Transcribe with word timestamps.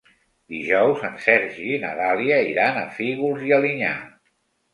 Dijous 0.51 1.03
en 1.09 1.19
Sergi 1.25 1.67
i 1.73 1.81
na 1.83 1.91
Dàlia 1.99 2.41
iran 2.53 2.81
a 2.81 2.87
Fígols 2.97 3.45
i 3.51 3.55
Alinyà. 3.61 3.95